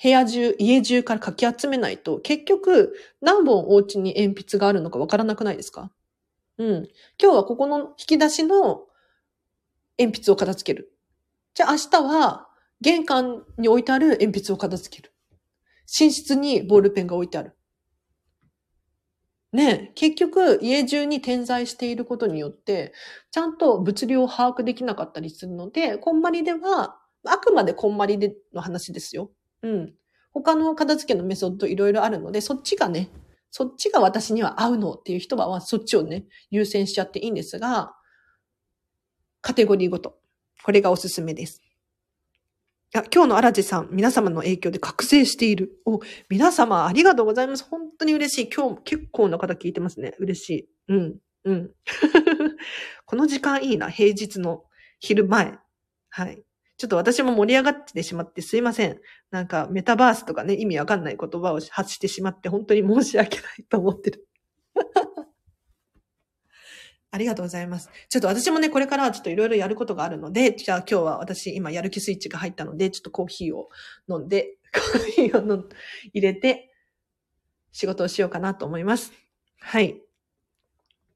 [0.00, 5.90] 部屋中、家中からかき集めないと、結局何本お家に鉛筆があるのかわからなくないですか？
[6.58, 6.88] うん。
[7.20, 8.86] 今日はここの引き出しの
[9.98, 10.92] 鉛筆を片付ける。
[11.54, 12.48] じゃあ明日は
[12.80, 15.12] 玄関に置いてある鉛筆を片付ける。
[16.00, 17.56] 寝室にボールペンが置いてある。
[19.50, 22.92] ね結局家中に点在していることによって、
[23.30, 29.32] ちゃんと物量を把握できなかったりするので、こんまりでは、あくまでこんまりでの話ですよ。
[29.62, 29.94] うん。
[30.32, 33.10] 他の片付けのメソッドいろいろあるので、そっちがね、
[33.50, 37.94] そっちが私には合うのっていう人は、そっちをね、優先しちゃっていいんですが、
[39.40, 40.18] カテゴリーごと。
[40.64, 41.62] これがおすすめです。
[42.94, 45.80] あ今日の荒地さん、皆様の影響で覚醒している。
[45.84, 47.64] お、皆様ありがとうございます。
[47.64, 48.50] 本当に嬉しい。
[48.50, 50.14] 今日結構な方聞いてますね。
[50.18, 50.68] 嬉しい。
[50.88, 51.70] うん、うん。
[53.04, 53.90] この時間いいな。
[53.90, 54.64] 平日の
[55.00, 55.58] 昼前。
[56.08, 56.42] はい。
[56.78, 59.00] ちょっと私も盛り上がってしまってすいません。
[59.32, 64.28] なんかメタバースとかね、意味わかんない言葉を発してしまって本当に申し訳ないと思ってる。
[67.10, 67.90] ありがとうございます。
[68.08, 73.70] ちょっと私もね、これからはちょっといろいろやることがあるので、じゃあ今日は私今やる気スイッチが入ったので、ちょっとコーヒーを
[74.08, 75.68] 飲んで、 コーヒーを
[76.12, 76.72] 入れて
[77.72, 79.12] 仕事をしようかなと思います。
[79.58, 80.00] はい。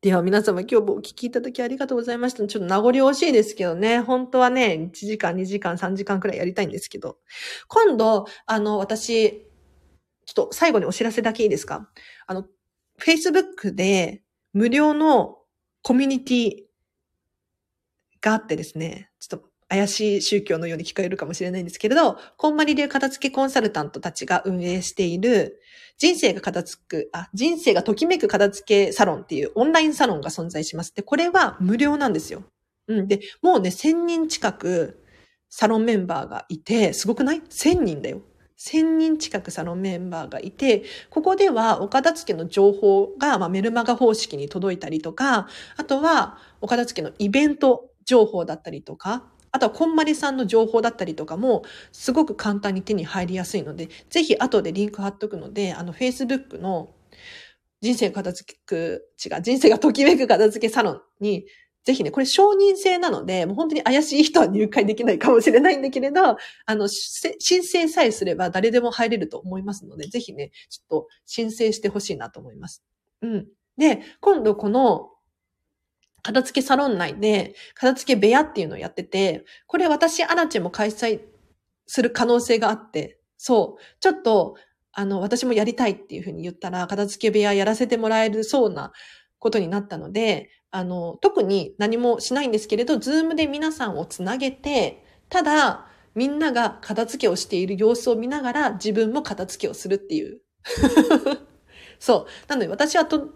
[0.03, 2.45] では皆様今日もお聞きいただきありがとうございました。
[2.45, 4.01] ちょっと名残惜しいですけどね。
[4.01, 7.19] 本当はね、1時間、2時間、3時間くらいやりたいんですけど。
[7.69, 9.47] 今度、あの、私、
[10.27, 11.89] ちょっと最後にお知らせだけいいですか？
[12.27, 12.49] あの、
[12.99, 15.39] Facebook で無料の
[15.83, 16.57] コミュニティ
[18.21, 25.63] があってですね、ちょっと怪しい宗教のように聞こえるかもしれないんですけれど、こんまり流片付けコンサルタントたちが運営している、
[25.97, 30.95] 人生が片付く、あ、人生がときめく片付けサロンっていうオンラインサロンが存在します。
[30.95, 32.43] で、これは無料なんですよ。
[32.87, 33.09] うん。
[33.09, 35.03] で、もうね、1000人近く
[35.49, 38.21] サロンメンバーがいて、すごくない ?1000 人だよ。
[38.59, 45.49] 1000人近くサロンメンバーがいて、ここではお片付けの情報が、まあ、メルマガ方式に届いたりとか、
[45.79, 56.95] あとはお片付けのイベント情報だったりとか、あとはこんまりさんの情報だったりとかも、すごく簡単に手に入りやすいので、ぜひ後でリンク貼っとくので、あの、Facebook の
[57.83, 61.47] 人生片付く、違う、人生がときめく片付けサロンに
[61.85, 66.37] ぜひね、これ承認制なので、もう本当に怪しい人は入会できないかもしれないんだけれど、
[66.67, 72.85] あの、申請さえすれば誰でも入れると思いますので、ぜひね、ちょっと申請してほしいなと思います。
[73.23, 73.49] うん。
[73.77, 75.09] で、今度この、
[76.23, 81.21] 片付けサロン内で、片付け部屋っていうのをやってて、これ私、アラチェも開催
[81.87, 84.57] する可能性があって、そう、ちょっと、
[84.93, 88.93] あの、私もやりたいっていうふうに言ったら、片付け部屋やらせてもらえるそうな
[89.39, 100.41] ことになったので、あの、特に何もしないんですけれど、ズームで皆さんをつなげて、ただ、みんなが片付けをしている様子を見ながら自分も片付けをするっていう。
[101.99, 102.49] そう。
[102.49, 103.29] なので私はと、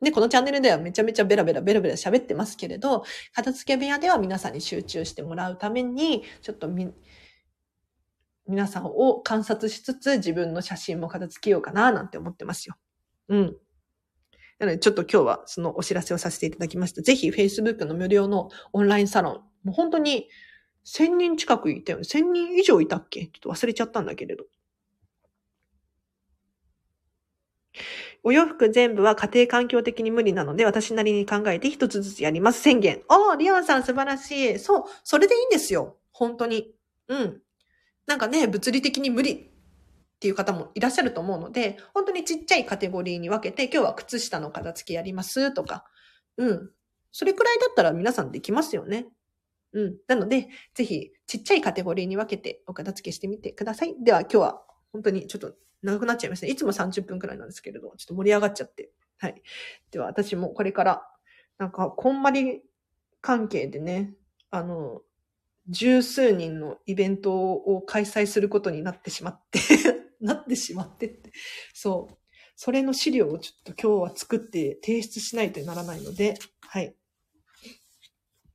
[0.00, 6.90] ね、このチャンネルではめちゃめちゃベラベラベラベラ喋ってますけれど、片付け部屋では皆さんに集中してもらうために、ちょっとみ、
[8.48, 12.76] 皆さんを観察しつつ自分の写真も片付けようかななんて思ってますよ。
[13.28, 13.56] うん。
[14.58, 17.02] なので、ちょっと今日はそのお知らせをさせていただきました。
[17.02, 19.34] ぜひ Facebook の無料のオンラインサロン、
[19.64, 20.28] もう本当に
[20.84, 22.04] 1000人近くいたよね。
[22.04, 23.26] 1000人以上いたっけ？
[23.26, 24.44] ちょっと忘れちゃったんだけれど。
[28.22, 32.60] お洋服全部は家庭環境的に無理なので、私なりに考えて一つずつやります。
[32.60, 33.02] 宣言。
[33.08, 34.58] ああ、リアンさん素晴らしい。
[34.58, 35.96] そう、それでいいんですよ。
[36.12, 36.74] 本当に。
[37.08, 37.40] うん。
[38.06, 39.38] なんかね、物理的に無理っ
[40.20, 45.84] ていう方もいらっしゃると思うので、本当にちっちゃいカテゴリーに分けて、今日は靴下の片付けやりますとか、
[46.36, 46.70] うん。
[47.12, 49.06] それくらいだったら皆さんできますよね。
[49.72, 49.96] うん。
[50.08, 53.94] なので、ぜひ、ちっちゃいカテゴリーに分けてお片付けしてみてください。
[54.02, 54.62] では、今日は、
[54.92, 56.52] 本当にちょっと長くなっちゃいましたね。
[56.52, 58.90] いつも30分くらいなんですけれど、ちょっと盛り上がっちゃって。
[59.18, 59.42] はい。
[59.90, 61.06] では、私もこれから、
[61.58, 62.62] なんか、こんまり
[63.20, 64.14] 関係でね、
[64.50, 65.02] あの、
[65.68, 69.60] 十数人のイベントを開催することになってしまって
[70.20, 71.32] なってしまってって。
[71.72, 72.16] そう。
[72.56, 76.94] それの資料をちょっと今日は作って提出しないとならないので、はい。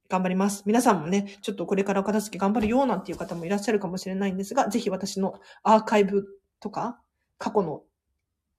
[0.10, 0.64] 頑張ります。
[0.66, 6.28] 皆さんもね、ちょっとこれからお片付け頑張るよなんていう方もいらっしゃるかもしれないんですが、ぜひ私のアーカイブ
[6.60, 7.02] とか、
[7.38, 7.84] 過去の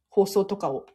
[0.09, 0.87] 放送とかを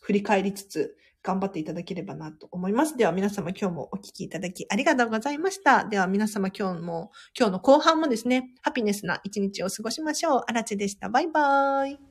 [0.00, 2.96] 振り返りつつ、頑張っていただければなと思います。
[2.96, 5.84] では皆様今日もお聞きいただきありがとうございました。
[5.84, 10.42] では皆様今日も、今日の後半もですね、ハピネスな一日を過ごしましょう。
[10.46, 11.08] あらちでした。
[11.08, 12.07] バイバーイ。